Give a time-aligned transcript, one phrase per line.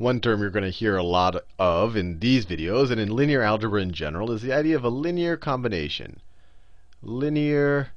[0.00, 3.42] one term you're going to hear a lot of in these videos and in linear
[3.42, 6.18] algebra in general is the idea of a linear combination.
[7.02, 7.90] Linear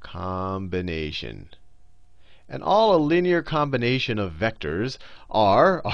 [0.00, 1.48] combination.
[2.48, 4.98] And all a linear combination of vectors
[5.30, 5.84] are,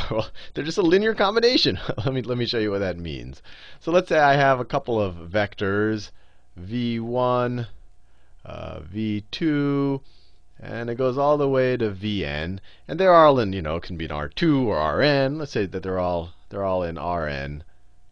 [0.54, 1.78] they're just a linear combination.
[1.98, 3.42] let, me, let me show you what that means.
[3.78, 6.12] So let's say I have a couple of vectors,
[6.58, 7.66] v1,
[8.46, 10.00] uh, v2,
[10.64, 12.60] and it goes all the way to vn.
[12.86, 15.38] And they're all in, you know, can be an r2 or rn.
[15.38, 17.64] Let's say that they're all they're all in rn.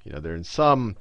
[0.03, 0.97] You know, they're in some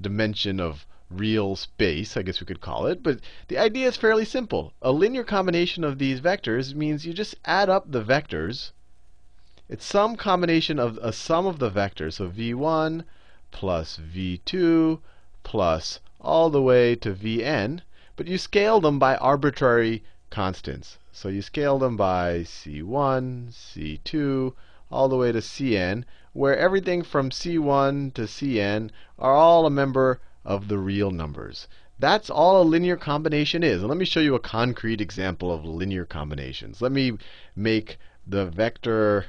[0.00, 3.02] dimension of real space, I guess we could call it.
[3.02, 4.72] But the idea is fairly simple.
[4.80, 8.70] A linear combination of these vectors means you just add up the vectors.
[9.68, 12.14] It's some combination of a sum of the vectors.
[12.14, 13.04] So v1
[13.50, 14.98] plus v2
[15.42, 17.82] plus all the way to vn.
[18.16, 20.98] But you scale them by arbitrary constants.
[21.12, 24.54] So you scale them by c1, c2,
[24.90, 30.20] all the way to cn, where everything from c1 to cn are all a member
[30.44, 31.68] of the real numbers.
[31.98, 33.80] That's all a linear combination is.
[33.80, 36.80] And let me show you a concrete example of linear combinations.
[36.80, 37.18] Let me
[37.54, 39.26] make the vector,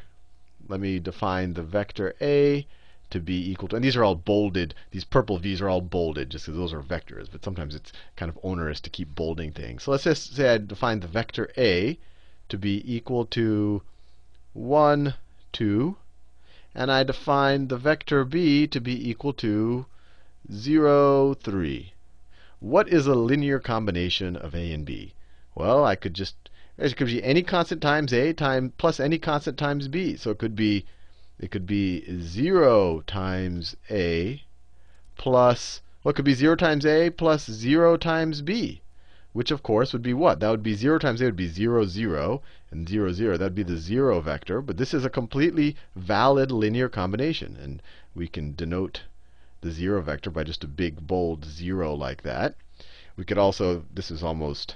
[0.69, 2.65] let me define the vector A
[3.11, 6.29] to be equal to, and these are all bolded, these purple V's are all bolded
[6.29, 9.83] just because those are vectors, but sometimes it's kind of onerous to keep bolding things.
[9.83, 11.97] So let's just say I define the vector A
[12.49, 13.81] to be equal to
[14.53, 15.13] 1,
[15.53, 15.95] 2,
[16.73, 19.85] and I define the vector B to be equal to
[20.51, 21.93] 0, 3.
[22.59, 25.13] What is a linear combination of A and B?
[25.55, 26.35] Well, I could just,
[26.77, 30.15] it could be any constant times A time plus any constant times B.
[30.15, 30.85] So it could be,
[31.41, 34.43] it could be 0 times A
[35.17, 38.81] plus, well, could be 0 times A plus 0 times B.
[39.33, 40.39] Which, of course, would be what?
[40.39, 43.37] That would be 0 times A would be 0, 0, and 0, 0.
[43.37, 44.61] That would be the 0 vector.
[44.61, 47.57] But this is a completely valid linear combination.
[47.59, 47.81] And
[48.13, 49.01] we can denote
[49.61, 52.53] the 0 vector by just a big, bold 0 like that.
[53.15, 54.75] We could also, this is almost,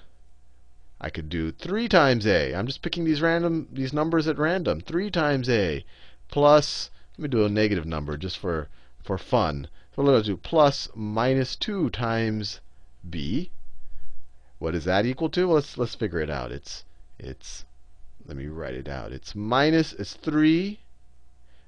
[0.99, 2.55] I could do 3 times a.
[2.55, 4.81] I'm just picking these random, these numbers at random.
[4.81, 5.85] 3 times a
[6.29, 8.67] plus, let me do a negative number just for,
[9.03, 9.67] for fun.
[9.95, 12.59] So let's do plus minus 2 times
[13.09, 13.51] b.
[14.59, 15.47] What is that equal to?
[15.47, 16.51] Well, let's, let's figure it out.
[16.51, 16.83] It's,
[17.17, 17.65] it's,
[18.25, 19.11] let me write it out.
[19.11, 20.79] It's minus, it's 3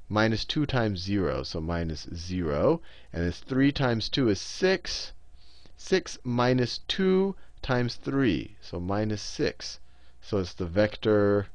[0.10, 2.82] minus 2 times 0, so minus 0.
[3.14, 5.14] And it's 3 times 2 is 6.
[5.78, 9.80] 6 minus 2 times 3, so minus 6.
[10.22, 11.48] So it's the vector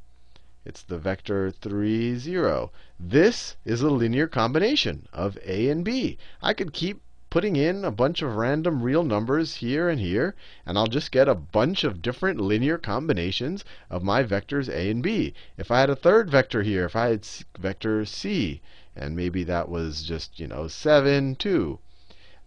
[0.64, 2.70] it's the vector 3, 0.
[3.00, 6.18] This is a linear combination of a and b.
[6.40, 7.00] I could keep
[7.30, 11.28] putting in a bunch of random real numbers here and here, and I'll just get
[11.28, 15.34] a bunch of different linear combinations of my vectors a and b.
[15.56, 17.26] If I had a third vector here, if I had
[17.58, 18.60] vector c,
[18.94, 21.78] and maybe that was just, you know, 7, 2,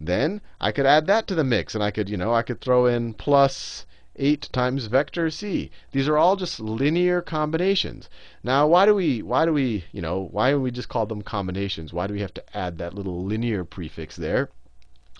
[0.00, 2.60] then I could add that to the mix, and I could, you know, I could
[2.60, 3.84] throw in plus
[4.18, 5.70] 8 times vector c.
[5.92, 8.08] These are all just linear combinations.
[8.42, 11.20] Now, why do we, why do we, you know, why do we just call them
[11.20, 11.92] combinations?
[11.92, 14.48] Why do we have to add that little linear prefix there?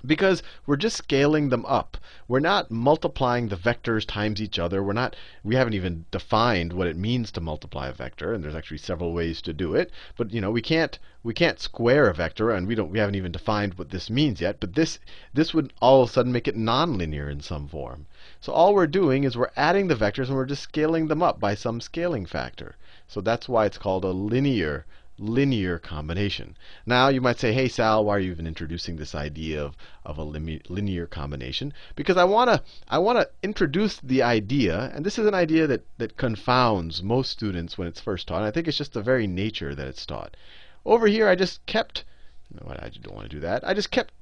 [0.05, 1.97] Because we're just scaling them up.
[2.29, 4.83] We're not multiplying the vectors times each other.
[4.83, 8.55] We're not, we haven't even defined what it means to multiply a vector, and there's
[8.55, 9.91] actually several ways to do it.
[10.17, 13.15] But you know, we can't we can't square a vector, and we don't we haven't
[13.15, 14.61] even defined what this means yet.
[14.61, 14.99] But this
[15.33, 18.07] this would all of a sudden make it nonlinear in some form.
[18.41, 21.41] So all we're doing is we're adding the vectors and we're just scaling them up
[21.41, 22.77] by some scaling factor.
[23.09, 24.85] So that's why it's called a linear
[25.19, 26.55] linear combination.
[26.85, 30.19] Now, you might say, hey, Sal, why are you even introducing this idea of, of
[30.19, 31.73] a linear combination?
[31.95, 35.87] Because I want to I wanna introduce the idea, and this is an idea that,
[35.97, 38.43] that confounds most students when it's first taught.
[38.43, 40.37] I think it's just the very nature that it's taught.
[40.85, 42.05] Over here, I just kept,
[42.53, 43.67] no, I don't want to do that.
[43.67, 44.13] I just kept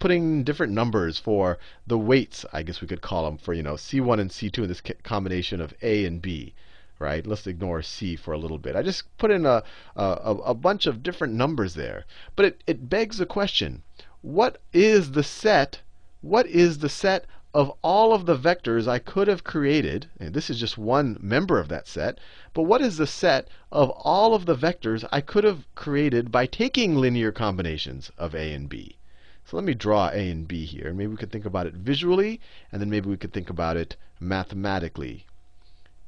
[0.00, 3.74] putting different numbers for the weights, I guess we could call them, for you know
[3.74, 6.54] C1 and C2 in this combination of A and B
[7.02, 7.26] right?
[7.26, 8.76] Let's ignore C for a little bit.
[8.76, 9.62] I just put in a,
[9.96, 12.04] a, a bunch of different numbers there.
[12.36, 13.82] But it, it begs the question,
[14.22, 15.80] what is the set,
[16.20, 20.48] what is the set of all of the vectors I could have created, and this
[20.48, 22.18] is just one member of that set,
[22.54, 26.46] but what is the set of all of the vectors I could have created by
[26.46, 28.96] taking linear combinations of A and B?
[29.44, 30.94] So let me draw A and B here.
[30.94, 32.40] Maybe we could think about it visually,
[32.70, 35.26] and then maybe we could think about it mathematically.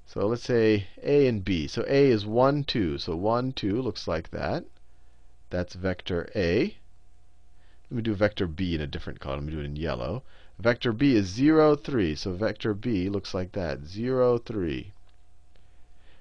[0.07, 1.67] So let's say A and B.
[1.67, 2.99] So A is 1, 2.
[2.99, 4.65] So 1, 2 looks like that.
[5.51, 6.77] That's vector A.
[7.91, 9.37] Let me do vector B in a different color.
[9.37, 10.23] Let me do it in yellow.
[10.59, 12.15] Vector B is 0, 3.
[12.15, 14.93] So vector B looks like that 0, 3.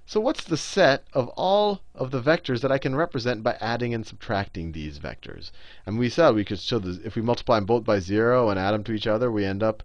[0.05, 3.93] So what's the set of all of the vectors that I can represent by adding
[3.93, 5.51] and subtracting these vectors?
[5.85, 8.59] And we said we could show this, if we multiply them both by 0 and
[8.59, 9.81] add them to each other, we end up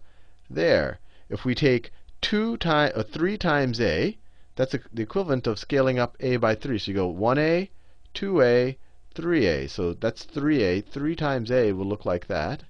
[0.50, 0.98] there.
[1.28, 4.18] If we take 2 times, uh, 3 times a,
[4.56, 6.78] that's a, the equivalent of scaling up a by 3.
[6.78, 7.70] So you go 1a,
[8.12, 8.76] 2a,
[9.14, 9.70] 3a.
[9.70, 10.84] So that's 3a.
[10.84, 12.64] 3 times a will look like that.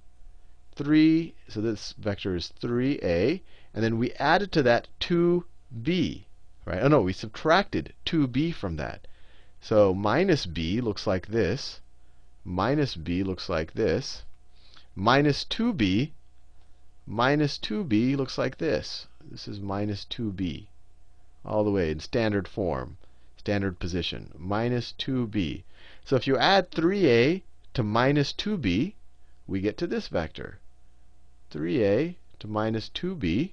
[0.77, 3.41] 3, so this vector is 3a.
[3.75, 6.25] And then we added to that 2b.
[6.65, 6.83] Right?
[6.83, 9.09] Oh no, we subtracted 2b from that.
[9.61, 11.81] So minus b looks like this.
[12.45, 14.23] Minus b looks like this.
[14.95, 16.13] Minus 2b.
[17.07, 19.08] Minus 2b looks like this.
[19.31, 20.67] This is minus 2b.
[21.45, 22.97] All the way in standard form,
[23.37, 24.33] standard position.
[24.37, 25.63] Minus 2b.
[26.05, 27.43] So if you add 3a
[27.75, 28.95] to minus 2b,
[29.47, 30.59] we get to this vector.
[31.51, 33.53] 3a to minus 2b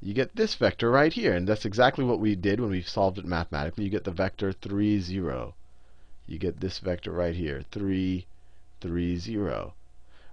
[0.00, 1.34] you get this vector right here.
[1.34, 3.84] And that's exactly what we did when we solved it mathematically.
[3.84, 5.54] You get the vector 3, 0.
[6.26, 8.26] You get this vector right here, 3,
[8.80, 9.74] 3, 0.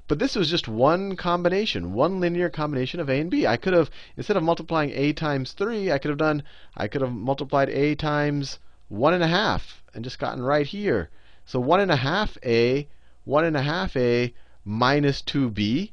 [0.07, 3.47] But this was just one combination, one linear combination of a and b.
[3.47, 6.43] I could have, instead of multiplying a times 3, I could have done,
[6.77, 8.59] I could have multiplied a times
[8.91, 9.63] 1.5 and
[9.95, 11.09] and just gotten right here.
[11.45, 12.87] So 1.5 a,
[13.27, 15.91] 1.5 a minus 2b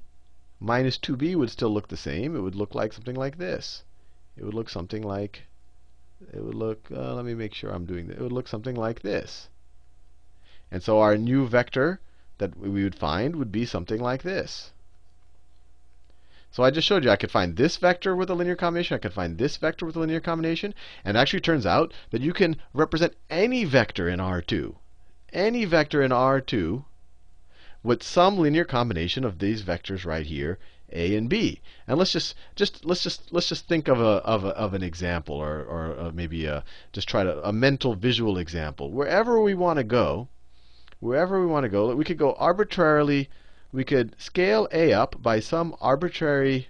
[0.61, 2.37] minus 2b would still look the same.
[2.37, 3.83] It would look like something like this.
[4.37, 5.45] It would look something like,
[6.33, 8.19] it would look, uh, let me make sure I'm doing that.
[8.19, 9.49] It would look something like this.
[10.71, 12.01] And so our new vector
[12.43, 14.73] that we would find would be something like this.
[16.51, 18.97] So I just showed you I could find this vector with a linear combination.
[18.97, 20.75] I could find this vector with a linear combination.
[21.05, 24.75] And it actually turns out that you can represent any vector in R2.
[25.33, 26.85] Any vector in R2
[27.85, 30.59] with some linear combination of these vectors right here,
[30.93, 31.61] a and b.
[31.87, 34.83] And let's just just let's just let's just think of a of, a, of an
[34.83, 38.91] example, or or maybe a, just try to a mental visual example.
[38.91, 40.29] Wherever we want to go,
[41.03, 43.29] wherever we want to go, we could go arbitrarily.
[43.73, 46.69] We could scale a up by some arbitrary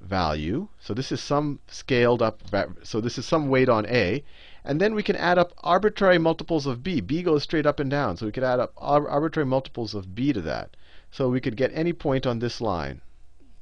[0.00, 0.66] value.
[0.80, 2.40] So this is some scaled up.
[2.82, 4.24] So this is some weight on a,
[4.64, 7.00] and then we can add up arbitrary multiples of b.
[7.00, 8.16] b goes straight up and down.
[8.16, 10.76] So we could add up arbitrary multiples of b to that.
[11.12, 13.00] So we could get any point on this line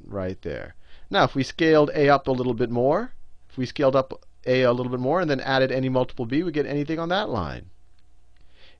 [0.02, 0.76] right there.
[1.10, 3.12] Now, if we scaled a up a little bit more,
[3.50, 6.42] if we scaled up a a little bit more and then added any multiple b,
[6.42, 7.66] we get anything on that line.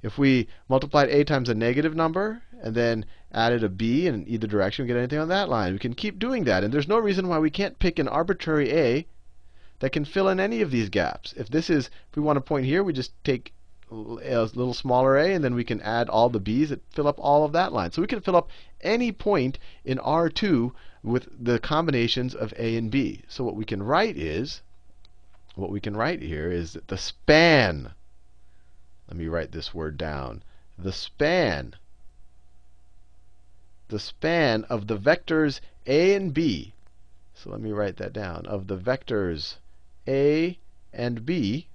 [0.05, 4.47] If we multiplied a times a negative number and then added a b in either
[4.47, 5.73] direction, we get anything on that line.
[5.73, 6.63] We can keep doing that.
[6.63, 9.07] And there's no reason why we can't pick an arbitrary a
[9.79, 11.33] that can fill in any of these gaps.
[11.39, 13.55] If this is, if we want to point here, we just take
[13.91, 17.19] a little smaller a, and then we can add all the b's that fill up
[17.19, 17.91] all of that line.
[17.91, 18.51] So we can fill up
[18.83, 20.73] any point in R2
[21.03, 23.23] with the combinations of a and b.
[23.27, 24.61] So what we can write is,
[25.55, 27.95] what we can write here is that the span,
[29.09, 30.43] let me write this word down,
[30.79, 31.75] the span,
[33.89, 36.73] the span of the vectors a and b,
[37.35, 39.57] so let me write that down, of the vectors
[40.09, 40.59] a
[40.93, 41.67] and b,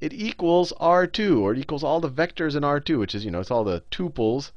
[0.00, 3.40] it equals R2, or it equals all the vectors in R2, which is, you know,
[3.40, 4.50] it's all the tuples.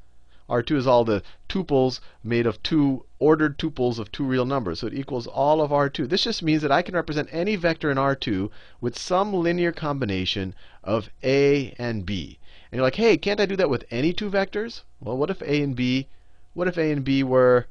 [0.48, 4.80] R2 is all the tuples made of two ordered tuples of two real numbers.
[4.80, 6.08] So it equals all of R2.
[6.08, 8.50] This just means that I can represent any vector in R2
[8.80, 12.38] with some linear combination of A and B.
[12.70, 14.82] And you're like, hey, can't I do that with any two vectors?
[15.00, 16.08] Well, what if A and B,
[16.54, 17.66] what if A and B were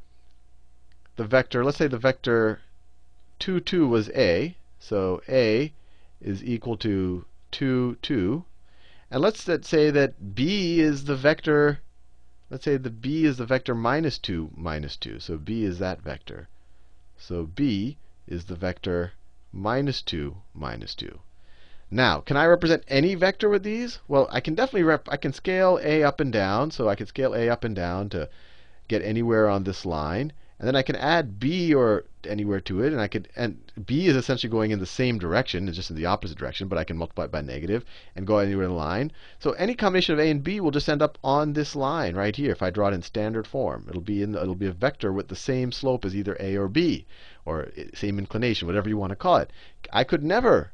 [1.18, 2.62] the vector, let's say the vector
[3.40, 5.74] 2, 2 was A, so A
[6.22, 8.46] is equal to 2, 2.
[9.10, 11.80] And let's say that B is the vector,
[12.50, 15.20] let's say the B is the vector minus 2, minus 2.
[15.20, 16.48] So B is that vector.
[17.18, 19.12] So B is the vector
[19.52, 21.20] minus 2, minus 2.
[21.90, 24.00] Now, can I represent any vector with these?
[24.08, 26.72] Well, I can definitely rep I can scale A up and down.
[26.72, 28.30] So I can scale A up and down to
[28.88, 30.32] get anywhere on this line.
[30.60, 34.08] And then I can add b or anywhere to it, and I could and b
[34.08, 36.84] is essentially going in the same direction, it's just in the opposite direction, but I
[36.84, 37.86] can multiply it by negative
[38.16, 39.12] and go anywhere in the line.
[39.38, 42.36] So any combination of a and b will just end up on this line right
[42.36, 42.52] here.
[42.52, 45.28] If I draw it in standard form, it'll be in it'll be a vector with
[45.28, 47.06] the same slope as either a or b,
[47.46, 49.52] or same inclination, whatever you want to call it.
[49.94, 50.72] I could never.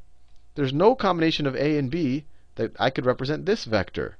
[0.54, 2.24] There's no combination of a and b
[2.54, 4.16] that I could represent this vector.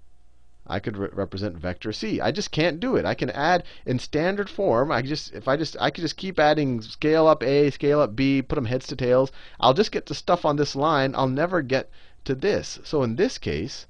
[0.66, 2.21] I could re represent vector c.
[2.21, 3.04] I just can't do it.
[3.04, 4.90] I can add in standard form.
[4.90, 8.16] I just if I just I could just keep adding scale up a, scale up
[8.16, 9.30] b, put them heads to tails.
[9.61, 11.14] I'll just get the stuff on this line.
[11.14, 11.90] I'll never get
[12.25, 12.80] to this.
[12.83, 13.87] So in this case,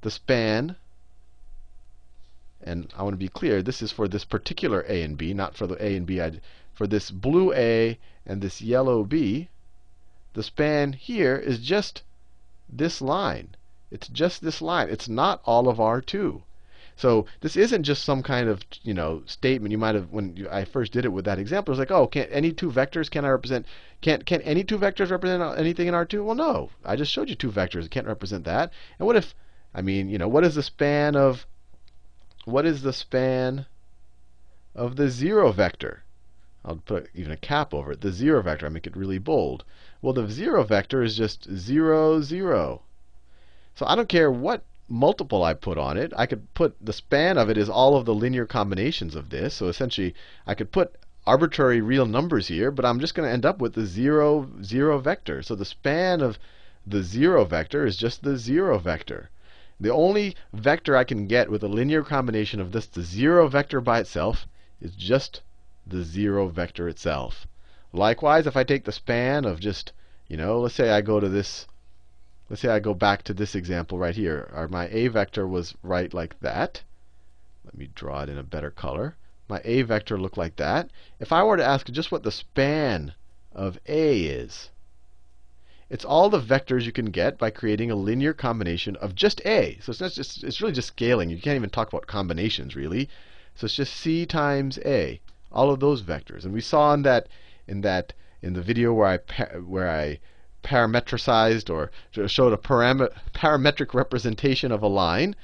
[0.00, 0.76] the span
[2.60, 5.56] and I want to be clear, this is for this particular a and b, not
[5.56, 6.20] for the a and b.
[6.20, 6.40] I'd,
[6.74, 9.48] for this blue a and this yellow b,
[10.34, 12.02] the span here is just
[12.68, 13.56] this line.
[13.90, 14.88] It's just this line.
[14.90, 16.42] It's not all of R2.
[16.98, 20.48] So this isn't just some kind of you know statement you might have when you,
[20.50, 21.72] I first did it with that example.
[21.72, 23.66] It's like, oh, can any two vectors can I represent?
[24.00, 26.24] Can can any two vectors represent anything in R2?
[26.24, 26.70] Well, no.
[26.84, 27.84] I just showed you two vectors.
[27.84, 28.72] It can't represent that.
[28.98, 29.32] And what if?
[29.72, 31.46] I mean, you know, what is the span of?
[32.44, 33.66] What is the span
[34.74, 36.02] of the zero vector?
[36.64, 38.00] I'll put even a cap over it.
[38.00, 38.66] The zero vector.
[38.66, 39.62] I make it really bold.
[40.02, 42.82] Well, the zero vector is just 0, 0.
[43.78, 46.12] So I don't care what multiple I put on it.
[46.16, 49.54] I could put the span of it is all of the linear combinations of this.
[49.54, 50.16] So essentially,
[50.48, 53.74] I could put arbitrary real numbers here, but I'm just going to end up with
[53.74, 55.42] the 0, 0 vector.
[55.42, 56.40] So the span of
[56.84, 59.30] the 0 vector is just the 0 vector.
[59.78, 63.80] The only vector I can get with a linear combination of this, the 0 vector
[63.80, 64.48] by itself,
[64.80, 65.40] is just
[65.86, 67.46] the 0 vector itself.
[67.92, 69.92] Likewise, if I take the span of just,
[70.26, 71.68] you know, let's say I go to this
[72.48, 74.68] Let's say I go back to this example right here.
[74.70, 76.82] My a vector was right like that.
[77.64, 79.16] Let me draw it in a better color.
[79.48, 80.90] My a vector looked like that.
[81.20, 83.12] If I were to ask just what the span
[83.52, 84.70] of a is,
[85.90, 89.78] it's all the vectors you can get by creating a linear combination of just a.
[89.82, 91.30] So it's not just it's really just scaling.
[91.30, 93.08] You can't even talk about combinations really.
[93.54, 95.20] So it's just c times a,
[95.52, 96.44] all of those vectors.
[96.44, 97.28] And we saw in that
[97.66, 100.20] in that in the video where I where I
[100.68, 101.90] parametricized or
[102.28, 105.34] showed a parametric representation of a line,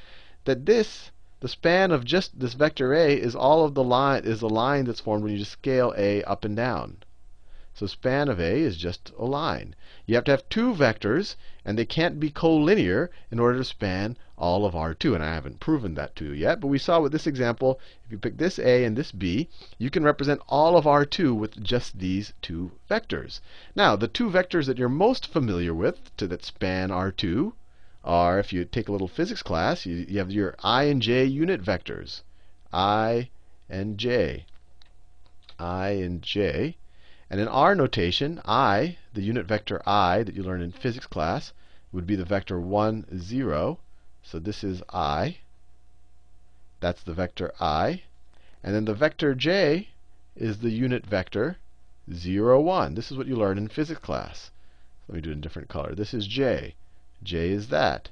[0.44, 4.40] that this, the span of just this vector a, is all of the line is
[4.40, 6.98] the line that's formed when you just scale a up and down.
[7.76, 9.74] So span of A is just a line.
[10.06, 14.16] You have to have two vectors, and they can't be collinear in order to span
[14.38, 15.12] all of R2.
[15.12, 16.60] And I haven't proven that to you yet.
[16.60, 19.90] But we saw with this example, if you pick this A and this B, you
[19.90, 23.40] can represent all of R2 with just these two vectors.
[23.74, 27.54] Now, the two vectors that you're most familiar with to that span R2
[28.04, 31.24] are, if you take a little physics class, you, you have your I and J
[31.24, 32.20] unit vectors.
[32.72, 33.30] I
[33.68, 34.46] and J.
[35.58, 36.76] I and J.
[37.30, 41.52] And in R notation, i, the unit vector i that you learned in physics class,
[41.90, 43.78] would be the vector 1, 0.
[44.22, 45.38] So this is i.
[46.80, 48.02] That's the vector i.
[48.62, 49.88] And then the vector j
[50.36, 51.56] is the unit vector
[52.12, 52.94] 0, 1.
[52.94, 54.50] This is what you learned in physics class.
[55.08, 55.94] Let me do it in a different color.
[55.94, 56.74] This is j.
[57.22, 58.10] j is that.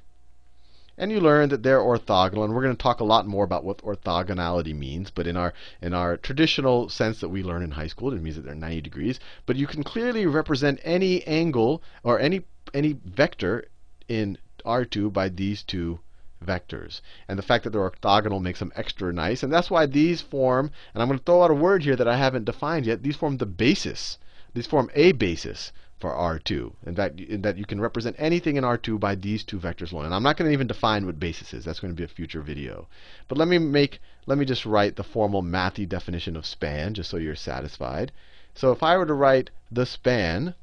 [0.97, 2.43] And you learn that they're orthogonal.
[2.43, 5.09] And we're going to talk a lot more about what orthogonality means.
[5.09, 8.35] But in our, in our traditional sense that we learn in high school, it means
[8.35, 9.19] that they're 90 degrees.
[9.45, 13.65] But you can clearly represent any angle or any, any vector
[14.07, 15.99] in R2 by these two
[16.45, 17.01] vectors.
[17.27, 19.43] And the fact that they're orthogonal makes them extra nice.
[19.43, 22.07] And that's why these form, and I'm going to throw out a word here that
[22.07, 24.17] I haven't defined yet, these form the basis.
[24.53, 25.71] These form a basis
[26.03, 26.73] for R2.
[26.85, 30.03] In fact, in that you can represent anything in R2 by these two vectors alone.
[30.03, 31.63] And I'm not going to even define what basis is.
[31.63, 32.89] That's going to be a future video.
[33.29, 37.09] But let me make let me just write the formal mathy definition of span just
[37.09, 38.11] so you're satisfied.
[38.53, 40.55] So if I were to write the span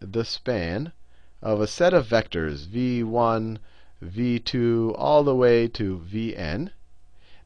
[0.00, 0.92] the span
[1.42, 3.58] of a set of vectors v1,
[4.02, 6.70] v2 all the way to vn,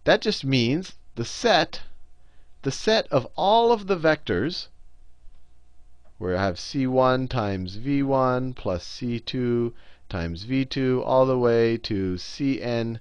[0.04, 1.80] that just means the set
[2.62, 4.68] the set of all of the vectors
[6.18, 9.72] where I have c1 times v1 plus c2
[10.08, 12.92] times v2 all the way to cn,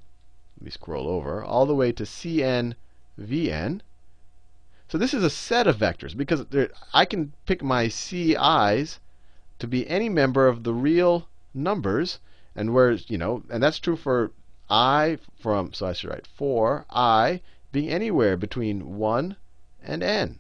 [0.58, 2.74] let me scroll over, all the way to cn
[3.20, 3.82] vn.
[4.88, 9.00] So this is a set of vectors because there, I can pick my ci's
[9.60, 12.20] to be any member of the real numbers
[12.56, 14.32] and where you know and that's true for
[14.70, 17.42] i from so I should write for i
[17.72, 19.36] being anywhere between 1
[19.84, 20.40] and n.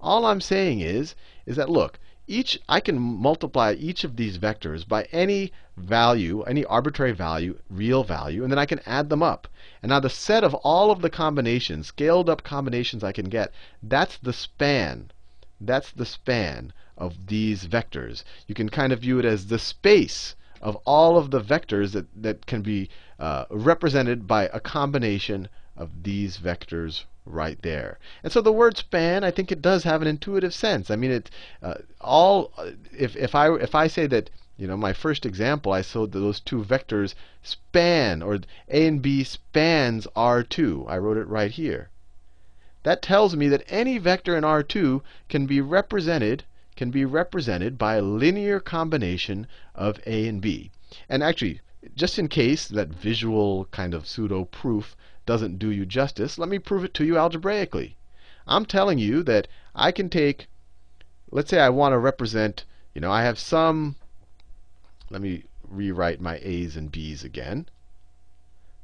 [0.00, 1.14] All I'm saying is
[1.46, 1.98] is that look,
[2.30, 8.04] each I can multiply each of these vectors by any value, any arbitrary value, real
[8.04, 9.48] value, and then I can add them up.
[9.82, 13.52] And now the set of all of the combinations, scaled up combinations I can get,
[13.82, 15.10] that's the span.
[15.60, 18.22] That's the span of these vectors.
[18.46, 22.06] You can kind of view it as the space of all of the vectors that,
[22.22, 27.98] that can be uh, represented by a combination of these vectors right there.
[28.22, 30.90] And so the word span, I think it does have an intuitive sense.
[30.90, 31.30] I mean, it
[31.62, 32.52] uh, all
[32.96, 36.40] if if I if I say that you know my first example, I showed those
[36.40, 40.88] two vectors span or a and b spans R2.
[40.88, 41.90] I wrote it right here.
[42.82, 46.44] That tells me that any vector in R2 can be represented
[46.76, 50.70] can be represented by a linear combination of a and b.
[51.08, 51.60] And actually,
[51.94, 54.96] just in case that visual kind of pseudo proof
[55.26, 57.96] doesn't do you justice, let me prove it to you algebraically.
[58.46, 60.48] I'm telling you that I can take,
[61.30, 63.94] let's say I want to represent you know, I have some,
[65.10, 67.68] let me rewrite my a's and b's again.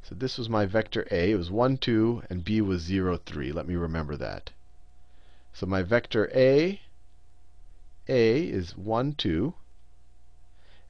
[0.02, 1.32] So this was my vector A.
[1.32, 3.50] It was 1, 2, and B was 0, 3.
[3.50, 4.52] Let me remember that.
[5.52, 6.80] So my vector A,
[8.08, 9.54] A is 1, 2.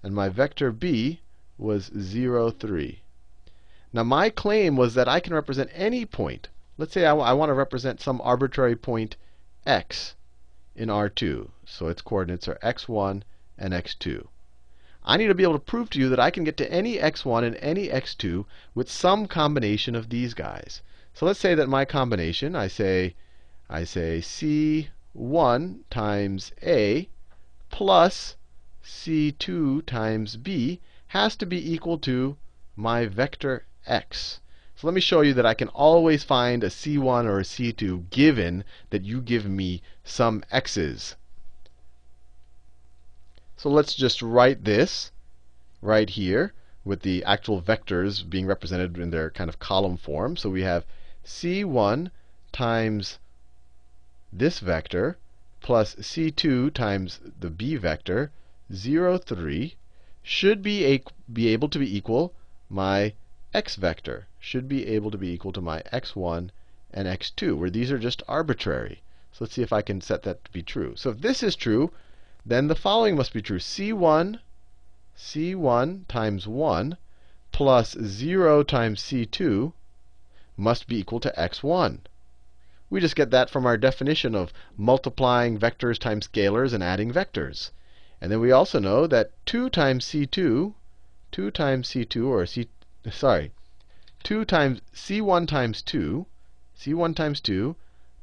[0.03, 1.21] And my vector B
[1.59, 3.01] was 0, 3.
[3.93, 6.49] Now my claim was that I can represent any point.
[6.77, 9.17] Let's say I, I want to represent some arbitrary point
[9.65, 10.15] x
[10.75, 11.49] in R2.
[11.65, 13.23] So its coordinates are x1
[13.57, 14.27] and x2.
[15.03, 16.99] I need to be able to prove to you that I can get to any
[16.99, 18.45] x1 and any x2
[18.75, 20.83] with some combination of these guys.
[21.15, 23.15] So let's say that my combination, I say,
[23.71, 27.09] I say c1 times a
[27.71, 28.37] plus
[28.85, 32.37] c2 times b has to be equal to
[32.75, 34.41] my vector x.
[34.75, 38.11] So let me show you that I can always find a c1 or a c2
[38.11, 41.17] given that you give me some x's.
[43.57, 45.13] So let's just write this
[45.81, 46.53] right here
[46.85, 50.37] with the actual vectors being represented in their kind of column form.
[50.37, 50.85] So we have
[51.25, 52.11] c1
[52.53, 53.19] times
[54.33, 55.17] this vector
[55.61, 58.31] plus c2 times the b vector,
[58.73, 59.75] 0, 3,
[60.28, 61.00] should be, a,
[61.33, 62.35] be able to be equal
[62.68, 63.12] my
[63.54, 66.50] x vector, should be able to be equal to my x1
[66.92, 69.02] and x2, where these are just arbitrary.
[69.30, 70.97] So let's see if I can set that to be true.
[70.97, 71.92] So if this is true,
[72.45, 73.61] then the following must be true.
[73.61, 74.40] C1,
[75.16, 76.97] C1 times 1
[77.52, 79.73] plus 0 times C2
[80.56, 82.00] must be equal to x1.
[82.90, 87.71] We just get that from our definition of multiplying vectors times scalars and adding vectors.
[88.20, 90.73] And then we also know that 2 times C2,
[91.32, 92.68] 2 times C2, or C,
[93.11, 93.52] sorry,
[94.23, 96.26] 2 times C1 times 2,
[96.78, 97.76] C1 times 2,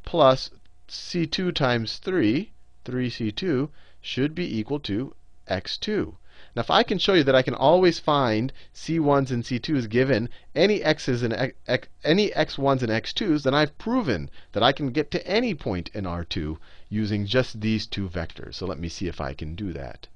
[0.04, 0.50] plus
[0.90, 2.52] C2 times 3,
[2.86, 3.70] 3C2,
[4.02, 5.16] should be equal to
[5.48, 6.16] x2.
[6.56, 10.30] Now, if I can show you that I can always find c1s and c2s given
[10.56, 15.10] any x's and x, any x1s and x2s, then I've proven that I can get
[15.12, 16.58] to any point in R2
[16.94, 18.54] using just these two vectors.
[18.54, 20.08] So let me see if I can do that.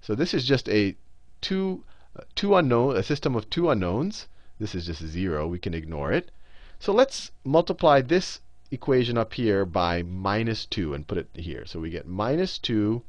[0.00, 0.96] So this is just a
[1.40, 1.84] two,
[2.18, 4.26] uh, two unknown, a system of two unknowns.
[4.58, 5.46] This is just 0.
[5.46, 6.32] We can ignore it.
[6.80, 8.40] So let's multiply this
[8.72, 11.64] equation up here by minus 2 and put it here.
[11.64, 13.02] So we get minus 2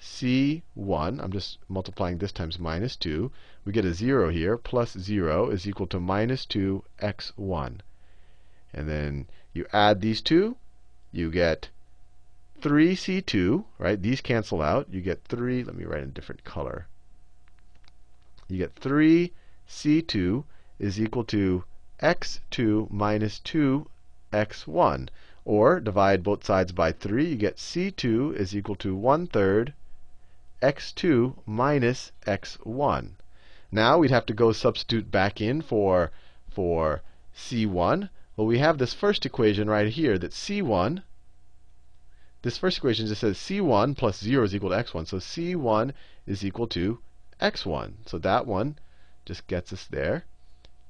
[0.00, 1.22] c1.
[1.22, 3.30] I'm just multiplying this times minus 2.
[3.66, 4.56] We get a 0 here.
[4.56, 7.80] Plus 0 is equal to minus 2 x1.
[8.72, 10.56] And then you add these two.
[11.12, 11.68] You get
[12.62, 14.00] 3c2, right?
[14.00, 14.86] These cancel out.
[14.88, 15.64] You get 3.
[15.64, 16.86] Let me write in a different color.
[18.48, 20.44] You get 3c2
[20.78, 21.64] is equal to
[22.00, 23.88] x2 minus 2
[24.32, 25.08] x1.
[25.44, 27.30] Or divide both sides by 3.
[27.30, 29.74] You get c2 is equal to 1 third
[30.62, 33.10] x2 minus x1.
[33.72, 36.12] Now we'd have to go substitute back in for,
[36.48, 37.02] for
[37.36, 38.08] c1.
[38.36, 41.02] Well, we have this first equation right here that c1,
[42.42, 45.06] this first equation just says c1 plus 0 is equal to x1.
[45.06, 45.92] So c1
[46.26, 46.98] is equal to
[47.40, 47.92] x1.
[48.06, 48.78] So that one
[49.24, 50.24] just gets us there.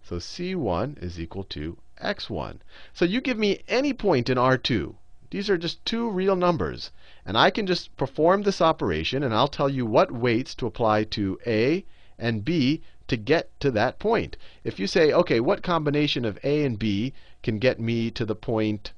[0.02, 2.58] So c1 is equal to x1.
[2.92, 4.94] So you give me any point in R2.
[5.30, 6.90] These are just two real numbers.
[7.24, 11.04] And I can just perform this operation, and I'll tell you what weights to apply
[11.04, 11.84] to A
[12.18, 14.36] and B to get to that point.
[14.64, 17.12] If you say, OK, what combination of A and B
[17.42, 18.92] can get me to the point,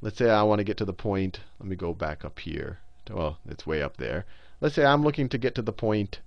[0.00, 2.80] let's say I want to get to the point, let me go back up here.
[3.10, 4.26] Well, it's way up there.
[4.60, 6.20] Let's say I'm looking to get to the point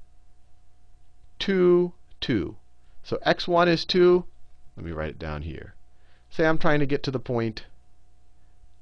[1.39, 2.55] 2, 2.
[3.03, 4.25] So x1 is 2.
[4.75, 5.75] Let me write it down here.
[6.29, 7.65] Say I'm trying to get to the point,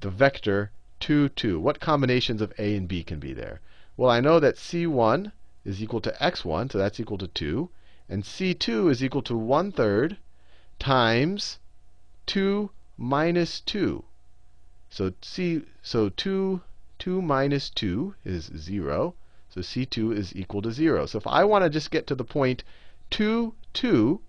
[0.01, 1.59] the vector 2, 2.
[1.59, 3.61] What combinations of a and b can be there?
[3.95, 5.31] Well, I know that c1
[5.65, 7.69] is equal to x1, so that's equal to 2.
[8.09, 10.17] And c2 is equal to 1 third
[10.79, 11.59] times
[12.25, 14.03] 2 minus 2.
[14.89, 16.61] So c so 2
[16.99, 19.13] 2 minus 2 is 0.
[19.49, 21.05] So c2 is equal to 0.
[21.05, 22.63] So if I want to just get to the point
[23.11, 24.21] 2, 2,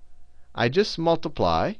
[0.54, 1.74] I just multiply.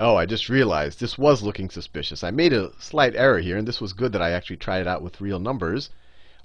[0.00, 2.24] Oh, I just realized this was looking suspicious.
[2.24, 4.86] I made a slight error here, and this was good that I actually tried it
[4.86, 5.90] out with real numbers.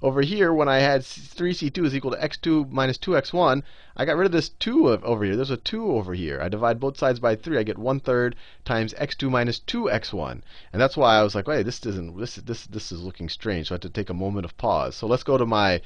[0.02, 3.62] Over here, when I had 3c2 is equal to x2 minus 2x1,
[3.96, 5.34] I got rid of this 2 over here.
[5.34, 6.42] There's a 2 over here.
[6.42, 7.56] I divide both sides by 3.
[7.56, 10.42] I get 1 third times x2 minus 2x1.
[10.72, 13.68] And that's why I was like, wait, this isn't this this this is looking strange.
[13.68, 14.94] So I had to take a moment of pause.
[14.94, 15.80] So let's go to my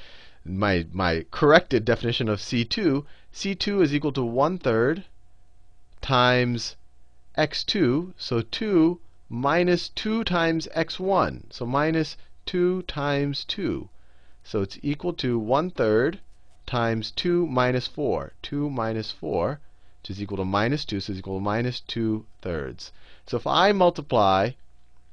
[0.45, 3.05] my my corrected definition of c2.
[3.33, 5.05] c2 is equal to 1 third
[6.01, 6.75] times
[7.37, 8.15] x2.
[8.17, 11.53] So 2 minus 2 times x1.
[11.53, 12.17] So minus
[12.47, 13.89] 2 times 2.
[14.51, 16.21] So it's equal to 1 third
[16.65, 18.33] times 2 minus 4.
[18.41, 19.61] 2 minus 4,
[20.01, 22.91] which is equal to minus 2, so it's equal to minus 2 thirds.
[23.27, 24.53] So if I multiply,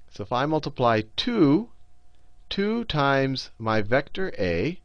[0.10, 1.70] so if I multiply 2,
[2.48, 4.80] 2 times my vector A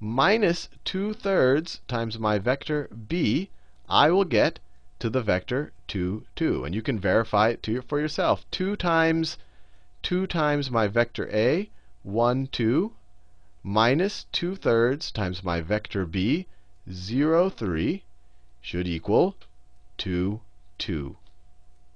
[0.00, 3.50] minus 2 thirds times my vector B,
[3.90, 4.58] I will get
[5.00, 6.64] to the vector 2, 2.
[6.64, 8.46] And you can verify it to, for yourself.
[8.52, 9.36] 2 times
[10.02, 11.68] 2 times my vector A,
[12.02, 12.94] 1, 2,
[13.64, 16.46] minus 2 thirds times my vector B,
[16.90, 18.02] 0, 3,
[18.60, 19.36] should equal
[19.98, 20.40] 2,
[20.78, 21.16] 2.